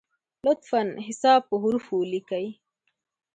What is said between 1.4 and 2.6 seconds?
په حروفو ولیکی!